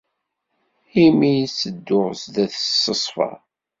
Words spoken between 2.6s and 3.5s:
s ṣṣfa.